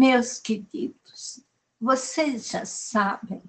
Meus 0.00 0.38
queridos, 0.38 1.44
vocês 1.78 2.48
já 2.48 2.64
sabem, 2.64 3.42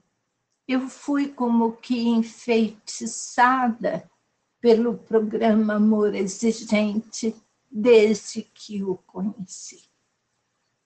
eu 0.68 0.90
fui 0.90 1.29
como 1.29 1.78
que 1.78 2.10
enfeitiçada 2.10 4.12
pelo 4.60 4.98
programa 4.98 5.76
Amor 5.76 6.13
Exigente 6.13 7.34
desde 7.72 8.42
que 8.42 8.84
o 8.84 8.98
conheci. 8.98 9.81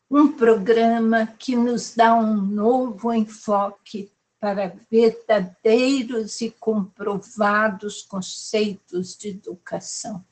Um 0.08 0.34
programa 0.34 1.26
que 1.26 1.56
nos 1.56 1.96
dá 1.96 2.14
um 2.14 2.36
novo 2.36 3.12
enfoque 3.12 4.12
para 4.40 4.78
verdadeiros 4.92 6.42
e 6.42 6.52
comprovados 6.52 8.04
conceitos 8.04 9.18
de 9.18 9.30
educação. 9.30 10.24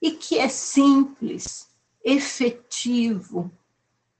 E 0.00 0.12
que 0.12 0.38
é 0.38 0.48
simples, 0.48 1.68
efetivo 2.02 3.52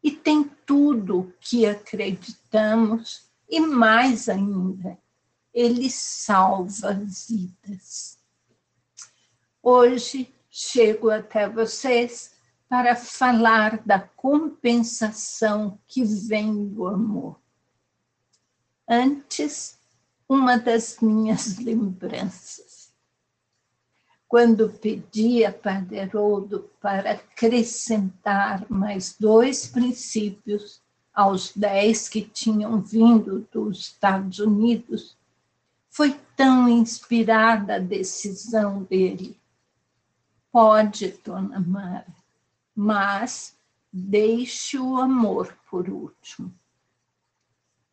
e 0.02 0.10
tem 0.10 0.44
tudo 0.64 1.32
que 1.40 1.66
acreditamos 1.66 3.28
e 3.48 3.60
mais 3.60 4.28
ainda, 4.28 4.98
ele 5.52 5.90
salva 5.90 6.94
vidas. 7.28 8.18
Hoje 9.62 10.32
chego 10.50 11.10
até 11.10 11.48
vocês 11.48 12.32
para 12.68 12.94
falar 12.94 13.82
da 13.84 13.98
compensação 13.98 15.78
que 15.86 16.04
vem 16.04 16.68
do 16.68 16.86
amor 16.86 17.40
antes 18.90 19.78
uma 20.28 20.58
das 20.58 20.98
minhas 21.00 21.58
lembranças. 21.58 22.79
Quando 24.30 24.68
pedi 24.68 25.44
a 25.44 25.52
Padre 25.52 26.08
para 26.80 27.10
acrescentar 27.10 28.64
mais 28.70 29.16
dois 29.18 29.66
princípios 29.66 30.80
aos 31.12 31.52
dez 31.56 32.08
que 32.08 32.22
tinham 32.22 32.80
vindo 32.80 33.44
dos 33.52 33.80
Estados 33.80 34.38
Unidos, 34.38 35.16
foi 35.88 36.16
tão 36.36 36.68
inspirada 36.68 37.74
a 37.74 37.78
decisão 37.80 38.84
dele. 38.84 39.36
Pode, 40.52 41.18
Dona 41.24 41.58
Mara, 41.58 42.14
mas 42.72 43.56
deixe 43.92 44.78
o 44.78 44.96
amor 44.96 45.58
por 45.68 45.88
último. 45.88 46.54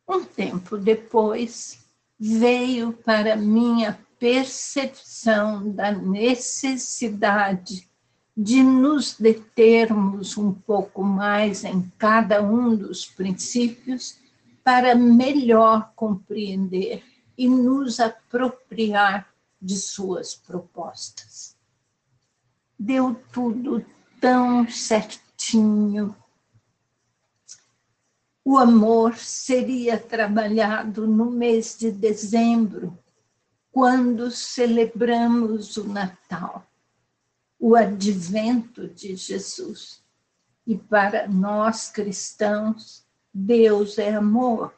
Um 0.06 0.24
tempo 0.24 0.78
depois, 0.78 1.84
veio 2.16 2.92
para 2.92 3.34
minha 3.34 3.98
percepção 4.18 5.70
da 5.70 5.92
necessidade 5.92 7.88
de 8.36 8.62
nos 8.62 9.14
determos 9.18 10.36
um 10.38 10.52
pouco 10.52 11.02
mais 11.02 11.64
em 11.64 11.90
cada 11.98 12.42
um 12.42 12.76
dos 12.76 13.04
princípios 13.06 14.16
para 14.62 14.94
melhor 14.94 15.92
compreender 15.96 17.02
e 17.36 17.48
nos 17.48 17.98
apropriar 17.98 19.28
de 19.60 19.76
suas 19.76 20.34
propostas. 20.34 21.56
Deu 22.78 23.20
tudo 23.32 23.84
tão 24.20 24.68
certinho, 24.68 26.14
o 28.44 28.56
amor 28.56 29.16
seria 29.16 29.98
trabalhado 29.98 31.06
no 31.06 31.30
mês 31.30 31.76
de 31.78 31.90
dezembro, 31.90 32.98
quando 33.78 34.28
celebramos 34.32 35.76
o 35.76 35.84
Natal, 35.86 36.66
o 37.60 37.76
advento 37.76 38.88
de 38.88 39.14
Jesus. 39.14 40.02
E 40.66 40.76
para 40.76 41.28
nós 41.28 41.88
cristãos, 41.88 43.06
Deus 43.32 43.96
é 43.96 44.16
amor. 44.16 44.74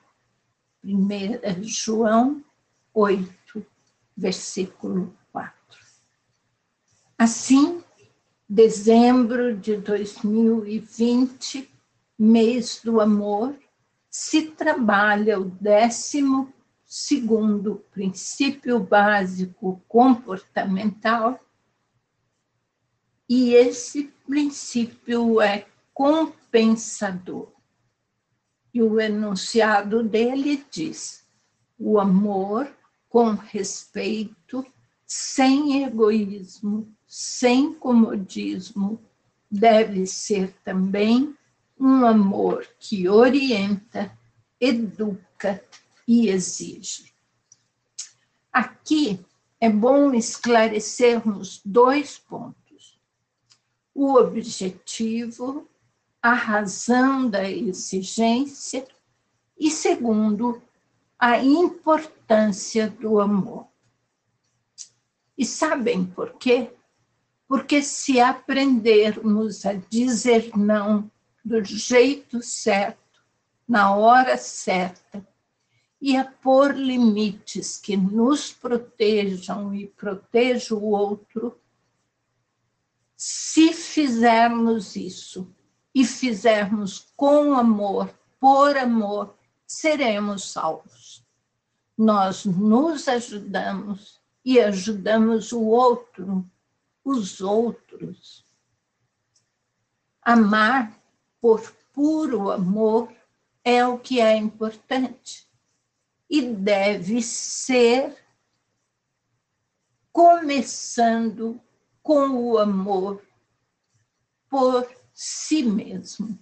1 0.84 1.62
João 1.62 2.44
8, 2.92 3.64
versículo 4.14 5.16
4. 5.32 5.54
Assim, 7.16 7.82
dezembro 8.46 9.56
de 9.56 9.78
2020 9.78 11.70
mês 12.18 12.82
do 12.84 13.00
amor, 13.00 13.58
se 14.10 14.42
trabalha 14.42 15.40
o 15.40 15.46
décimo 15.46 16.52
segundo 16.90 17.84
princípio 17.92 18.80
básico 18.80 19.80
comportamental, 19.86 21.38
e 23.28 23.54
esse 23.54 24.12
princípio 24.26 25.40
é 25.40 25.66
compensador. 25.94 27.52
E 28.74 28.82
o 28.82 29.00
enunciado 29.00 30.02
dele 30.02 30.66
diz: 30.68 31.24
o 31.78 32.00
amor 32.00 32.68
com 33.08 33.34
respeito, 33.34 34.66
sem 35.06 35.84
egoísmo, 35.84 36.92
sem 37.06 37.72
comodismo, 37.72 39.00
deve 39.48 40.08
ser 40.08 40.52
também 40.64 41.36
um 41.78 42.04
amor 42.04 42.66
que 42.80 43.08
orienta, 43.08 44.10
educa 44.60 45.64
e 46.10 46.28
exige. 46.28 47.14
Aqui 48.52 49.24
é 49.60 49.70
bom 49.70 50.12
esclarecermos 50.12 51.62
dois 51.64 52.18
pontos: 52.18 53.00
o 53.94 54.14
objetivo, 54.16 55.68
a 56.20 56.32
razão 56.32 57.30
da 57.30 57.48
exigência, 57.48 58.88
e 59.56 59.70
segundo, 59.70 60.60
a 61.16 61.38
importância 61.38 62.90
do 62.90 63.20
amor. 63.20 63.68
E 65.38 65.46
sabem 65.46 66.04
por 66.04 66.32
quê? 66.38 66.72
Porque 67.46 67.84
se 67.84 68.18
aprendermos 68.18 69.64
a 69.64 69.74
dizer 69.74 70.50
não 70.56 71.08
do 71.44 71.62
jeito 71.62 72.42
certo, 72.42 72.98
na 73.68 73.94
hora 73.94 74.36
certa, 74.36 75.24
e 76.00 76.16
a 76.16 76.24
pôr 76.24 76.74
limites 76.74 77.76
que 77.76 77.96
nos 77.96 78.52
protejam 78.52 79.74
e 79.74 79.86
protejam 79.86 80.78
o 80.78 80.92
outro, 80.92 81.60
se 83.14 83.74
fizermos 83.74 84.96
isso 84.96 85.54
e 85.94 86.06
fizermos 86.06 87.12
com 87.14 87.52
amor, 87.52 88.08
por 88.38 88.78
amor, 88.78 89.36
seremos 89.66 90.50
salvos. 90.50 91.22
Nós 91.98 92.46
nos 92.46 93.06
ajudamos 93.06 94.18
e 94.42 94.58
ajudamos 94.58 95.52
o 95.52 95.60
outro, 95.60 96.48
os 97.04 97.42
outros. 97.42 98.42
Amar 100.22 100.98
por 101.42 101.70
puro 101.92 102.50
amor 102.50 103.12
é 103.62 103.86
o 103.86 103.98
que 103.98 104.18
é 104.18 104.34
importante 104.34 105.49
e 106.30 106.40
deve 106.40 107.20
ser 107.20 108.16
começando 110.12 111.60
com 112.02 112.30
o 112.30 112.56
amor 112.56 113.20
por 114.48 114.88
si 115.12 115.62
mesmo. 115.64 116.38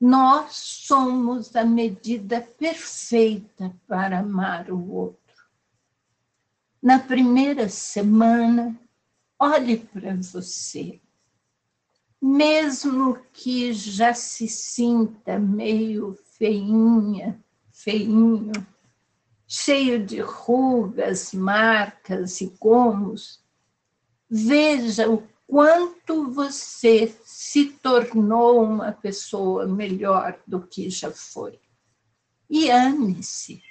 Nós 0.00 0.54
somos 0.54 1.56
a 1.56 1.64
medida 1.64 2.40
perfeita 2.40 3.74
para 3.88 4.20
amar 4.20 4.70
o 4.70 4.92
outro. 4.92 5.20
Na 6.80 6.98
primeira 6.98 7.68
semana, 7.68 8.78
olhe 9.38 9.78
para 9.78 10.14
você 10.14 11.00
mesmo 12.24 13.18
que 13.34 13.70
já 13.74 14.14
se 14.14 14.48
sinta 14.48 15.38
meio 15.38 16.18
feinha, 16.38 17.43
feinho, 17.84 18.52
cheio 19.46 20.04
de 20.04 20.20
rugas, 20.20 21.34
marcas 21.34 22.40
e 22.40 22.46
gomos, 22.58 23.44
veja 24.28 25.10
o 25.10 25.22
quanto 25.46 26.32
você 26.32 27.14
se 27.24 27.66
tornou 27.66 28.64
uma 28.64 28.90
pessoa 28.90 29.66
melhor 29.66 30.40
do 30.46 30.66
que 30.66 30.88
já 30.88 31.10
foi. 31.10 31.60
E 32.48 32.70
ame-se. 32.70 33.62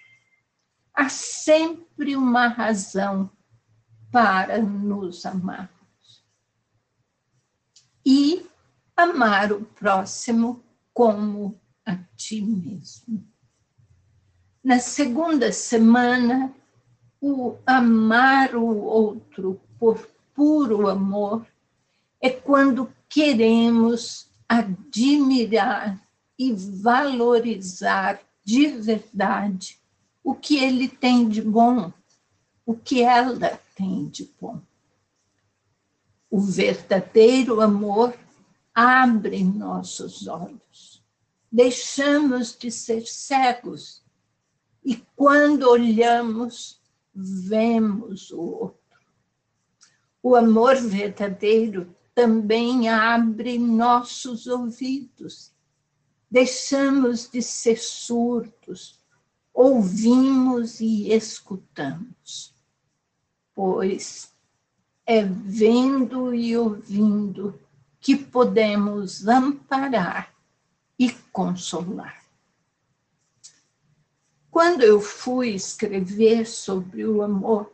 Há 0.93 1.09
sempre 1.09 2.15
uma 2.15 2.47
razão 2.47 3.29
para 4.11 4.61
nos 4.61 5.25
amar 5.25 5.73
e 8.05 8.45
amar 8.95 9.51
o 9.51 9.65
próximo 9.65 10.63
como 10.93 11.59
a 11.85 11.95
ti 12.15 12.41
mesmo. 12.41 13.32
Na 14.63 14.79
segunda 14.79 15.51
semana, 15.51 16.55
o 17.19 17.57
amar 17.65 18.55
o 18.55 18.65
outro 18.65 19.59
por 19.77 20.07
puro 20.33 20.87
amor 20.87 21.45
é 22.21 22.29
quando 22.29 22.89
queremos 23.09 24.29
admirar 24.47 25.99
e 26.39 26.53
valorizar 26.53 28.21
de 28.41 28.67
verdade 28.67 29.77
o 30.23 30.33
que 30.33 30.57
ele 30.57 30.87
tem 30.87 31.27
de 31.27 31.41
bom, 31.41 31.91
o 32.65 32.73
que 32.73 33.01
ela 33.01 33.59
tem 33.75 34.07
de 34.07 34.33
bom. 34.39 34.61
O 36.31 36.39
verdadeiro 36.39 37.59
amor 37.59 38.17
abre 38.73 39.43
nossos 39.43 40.25
olhos. 40.25 41.03
Deixamos 41.51 42.57
de 42.57 42.71
ser 42.71 43.05
cegos 43.05 44.02
e 44.83 44.95
quando 45.15 45.69
olhamos, 45.69 46.81
vemos 47.13 48.31
o 48.31 48.41
outro. 48.41 48.79
O 50.21 50.35
amor 50.35 50.75
verdadeiro 50.75 51.95
também 52.15 52.89
abre 52.89 53.57
nossos 53.57 54.47
ouvidos. 54.47 55.51
Deixamos 56.29 57.29
de 57.29 57.41
ser 57.41 57.77
surdos, 57.77 58.99
ouvimos 59.53 60.79
e 60.79 61.11
escutamos, 61.11 62.53
pois 63.53 64.33
é 65.05 65.23
vendo 65.23 66.33
e 66.33 66.57
ouvindo 66.57 67.59
que 67.99 68.15
podemos 68.15 69.27
amparar 69.27 70.33
e 70.97 71.11
consolar. 71.31 72.22
Quando 74.53 74.83
eu 74.83 75.01
fui 75.01 75.55
escrever 75.55 76.45
sobre 76.45 77.03
o 77.07 77.23
amor, 77.23 77.73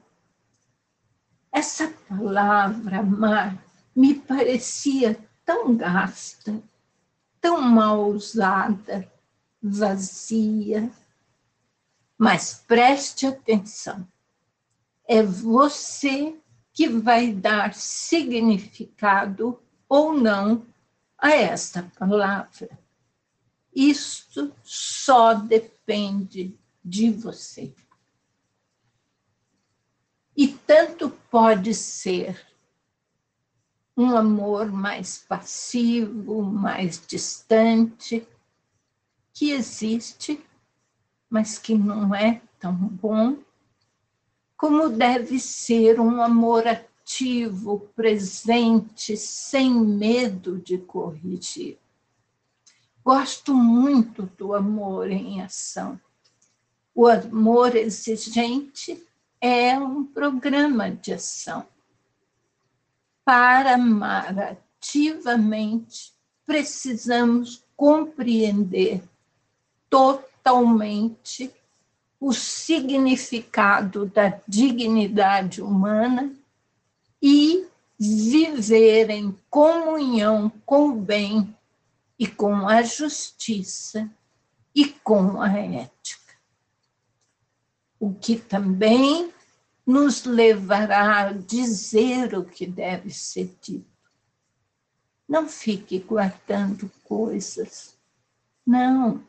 essa 1.51 1.89
palavra 2.07 2.99
amar 2.99 3.61
me 3.93 4.15
parecia 4.15 5.19
tão 5.43 5.75
gasta, 5.75 6.63
tão 7.41 7.59
mal 7.59 8.07
usada, 8.07 9.11
vazia. 9.61 10.89
Mas 12.17 12.63
preste 12.65 13.27
atenção, 13.27 14.07
é 15.05 15.21
você 15.21 16.33
que 16.71 16.87
vai 16.87 17.33
dar 17.33 17.73
significado 17.73 19.61
ou 19.89 20.13
não 20.13 20.65
a 21.17 21.31
esta 21.31 21.83
palavra. 21.99 22.69
Isto 23.75 24.55
só 24.63 25.33
depende 25.33 26.57
de 26.83 27.11
você. 27.11 27.73
E 30.35 30.47
tanto 30.47 31.09
pode 31.29 31.73
ser 31.73 32.47
um 33.95 34.15
amor 34.15 34.71
mais 34.71 35.17
passivo, 35.17 36.41
mais 36.41 37.05
distante, 37.05 38.25
que 39.33 39.51
existe, 39.51 40.41
mas 41.29 41.59
que 41.59 41.75
não 41.75 42.15
é 42.15 42.41
tão 42.57 42.73
bom, 42.73 43.37
como 44.55 44.89
deve 44.89 45.39
ser 45.39 45.99
um 45.99 46.21
amor 46.21 46.65
ativo, 46.67 47.89
presente, 47.95 49.17
sem 49.17 49.73
medo 49.73 50.57
de 50.59 50.77
corrigir. 50.77 51.77
Gosto 53.03 53.53
muito 53.53 54.23
do 54.37 54.53
amor 54.53 55.09
em 55.09 55.41
ação. 55.41 55.99
O 57.01 57.07
amor 57.07 57.77
exigente 57.77 59.01
é 59.39 59.79
um 59.79 60.03
programa 60.03 60.91
de 60.91 61.13
ação. 61.13 61.65
Para 63.23 63.75
amar 63.75 64.37
ativamente, 64.37 66.11
precisamos 66.45 67.63
compreender 67.77 69.01
totalmente 69.89 71.49
o 72.19 72.33
significado 72.33 74.05
da 74.07 74.37
dignidade 74.45 75.61
humana 75.61 76.33
e 77.21 77.65
viver 77.97 79.09
em 79.09 79.33
comunhão 79.49 80.51
com 80.65 80.89
o 80.89 80.95
bem 80.95 81.55
e 82.19 82.27
com 82.27 82.67
a 82.67 82.81
justiça 82.81 84.11
e 84.75 84.85
com 84.85 85.41
a 85.41 85.49
ética 85.57 85.98
o 87.99 88.13
que 88.13 88.37
também 88.37 89.33
nos 89.85 90.23
levará 90.23 91.27
a 91.27 91.33
dizer 91.33 92.37
o 92.37 92.45
que 92.45 92.65
deve 92.65 93.09
ser 93.09 93.57
dito. 93.61 93.89
Não 95.27 95.47
fique 95.47 95.99
guardando 95.99 96.89
coisas. 97.03 97.97
Não. 98.65 99.23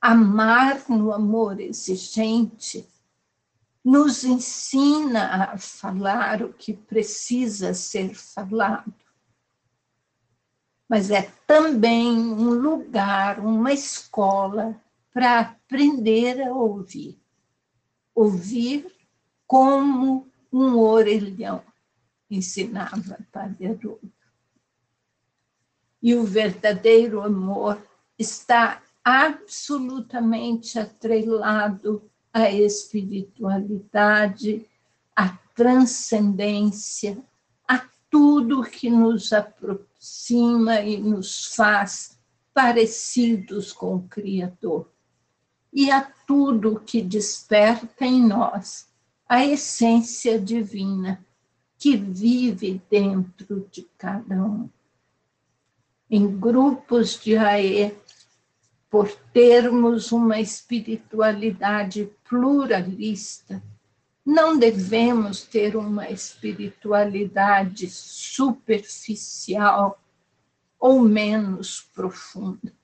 Amar 0.00 0.88
no 0.88 1.12
amor 1.12 1.60
exigente 1.60 2.86
nos 3.84 4.24
ensina 4.24 5.52
a 5.52 5.58
falar 5.58 6.42
o 6.42 6.52
que 6.52 6.74
precisa 6.74 7.72
ser 7.72 8.14
falado. 8.14 8.92
Mas 10.86 11.10
é 11.10 11.22
também 11.46 12.10
um 12.10 12.50
lugar, 12.50 13.40
uma 13.40 13.72
escola 13.72 14.78
para 15.18 15.40
aprender 15.40 16.40
a 16.42 16.54
ouvir. 16.54 17.18
Ouvir 18.14 18.86
como 19.48 20.28
um 20.52 20.78
orelhão, 20.78 21.60
ensinava 22.30 23.18
Padre 23.32 23.66
Haroldo. 23.66 24.12
E 26.00 26.14
o 26.14 26.22
verdadeiro 26.22 27.20
amor 27.20 27.84
está 28.16 28.80
absolutamente 29.02 30.78
atrelado 30.78 32.08
à 32.32 32.48
espiritualidade, 32.52 34.64
à 35.16 35.30
transcendência, 35.52 37.20
a 37.66 37.84
tudo 38.08 38.62
que 38.62 38.88
nos 38.88 39.32
aproxima 39.32 40.80
e 40.80 40.96
nos 40.96 41.56
faz 41.56 42.16
parecidos 42.54 43.72
com 43.72 43.96
o 43.96 44.08
Criador 44.08 44.88
e 45.78 45.92
a 45.92 46.00
tudo 46.26 46.80
que 46.84 47.00
desperta 47.00 48.04
em 48.04 48.26
nós 48.26 48.88
a 49.28 49.46
essência 49.46 50.36
divina 50.36 51.24
que 51.78 51.96
vive 51.96 52.82
dentro 52.90 53.64
de 53.70 53.86
cada 53.96 54.42
um. 54.42 54.68
Em 56.10 56.36
grupos 56.36 57.20
de 57.20 57.36
AE, 57.36 57.96
por 58.90 59.08
termos 59.32 60.10
uma 60.10 60.40
espiritualidade 60.40 62.10
pluralista, 62.28 63.62
não 64.26 64.58
devemos 64.58 65.42
ter 65.42 65.76
uma 65.76 66.10
espiritualidade 66.10 67.88
superficial 67.88 69.16
ou 70.76 70.98
menos 71.02 71.88
profunda 71.94 72.76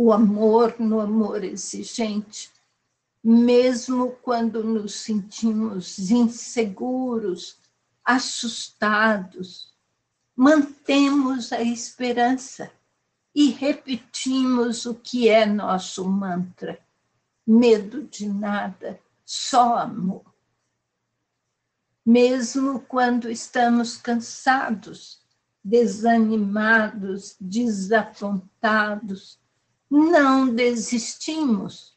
o 0.00 0.12
amor 0.12 0.76
no 0.78 1.00
amor 1.00 1.42
exigente, 1.42 2.52
mesmo 3.20 4.12
quando 4.22 4.62
nos 4.62 4.94
sentimos 4.94 5.98
inseguros, 6.08 7.58
assustados, 8.04 9.74
mantemos 10.36 11.52
a 11.52 11.62
esperança 11.62 12.70
e 13.34 13.50
repetimos 13.50 14.86
o 14.86 14.94
que 14.94 15.28
é 15.28 15.44
nosso 15.44 16.08
mantra: 16.08 16.78
medo 17.44 18.04
de 18.04 18.28
nada, 18.28 19.00
só 19.24 19.78
amor. 19.78 20.32
Mesmo 22.06 22.78
quando 22.82 23.28
estamos 23.28 23.96
cansados, 23.96 25.20
desanimados, 25.64 27.34
desapontados, 27.40 29.40
não 29.90 30.54
desistimos, 30.54 31.96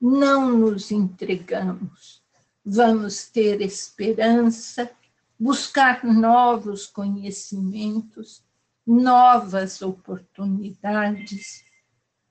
não 0.00 0.56
nos 0.56 0.90
entregamos. 0.90 2.22
Vamos 2.64 3.26
ter 3.28 3.60
esperança, 3.60 4.90
buscar 5.38 6.04
novos 6.04 6.86
conhecimentos, 6.86 8.44
novas 8.86 9.82
oportunidades. 9.82 11.64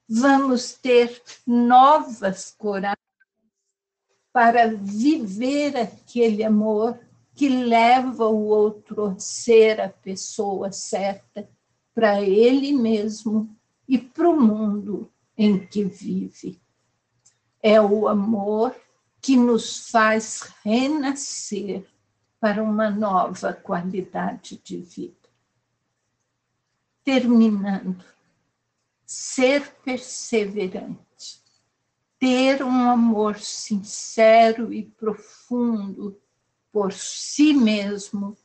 Vamos 0.08 0.74
ter 0.74 1.22
novas 1.46 2.56
coragens 2.58 2.98
para 4.32 4.74
viver 4.74 5.76
aquele 5.76 6.44
amor 6.44 7.00
que 7.36 7.50
leva 7.50 8.28
o 8.28 8.46
outro 8.46 9.08
a 9.08 9.20
ser 9.20 9.82
a 9.82 9.90
pessoa 9.90 10.72
certa 10.72 11.50
para 11.94 12.22
ele 12.22 12.72
mesmo 12.72 13.54
e 13.92 13.98
para 13.98 14.30
o 14.30 14.40
mundo 14.40 15.12
em 15.38 15.68
que 15.68 15.84
vive. 15.84 16.62
É 17.62 17.82
o 17.82 18.08
amor 18.08 18.74
que 19.22 19.36
nos 19.36 19.90
faz 19.90 20.50
renascer 20.64 21.86
para 22.40 22.64
uma 22.64 22.90
nova 22.90 23.52
qualidade 23.52 24.62
de 24.64 24.78
vida. 24.78 25.30
Terminando, 27.04 28.02
ser 29.06 29.76
perseverante, 29.84 31.44
ter 32.18 32.64
um 32.64 32.90
amor 32.90 33.40
sincero 33.40 34.72
e 34.72 34.84
profundo 34.84 36.18
por 36.72 36.94
si 36.94 37.54
mesmo 37.54 38.38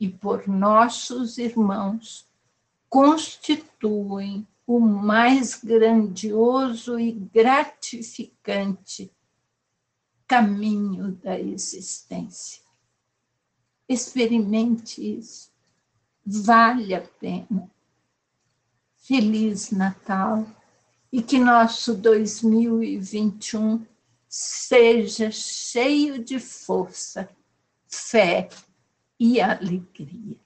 e 0.00 0.08
por 0.08 0.48
nossos 0.48 1.38
irmãos 1.38 2.28
constituem 2.88 4.44
o 4.68 4.78
mais 4.78 5.54
grandioso 5.54 7.00
e 7.00 7.10
gratificante 7.10 9.10
caminho 10.26 11.12
da 11.12 11.40
existência. 11.40 12.62
Experimente 13.88 15.00
isso. 15.00 15.50
Vale 16.22 16.94
a 16.94 17.00
pena. 17.00 17.70
Feliz 18.94 19.70
Natal 19.70 20.46
e 21.10 21.22
que 21.22 21.38
nosso 21.38 21.94
2021 21.94 23.86
seja 24.28 25.30
cheio 25.30 26.22
de 26.22 26.38
força, 26.38 27.26
fé 27.86 28.50
e 29.18 29.40
alegria. 29.40 30.36